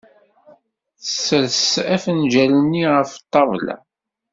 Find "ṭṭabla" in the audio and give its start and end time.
3.23-3.75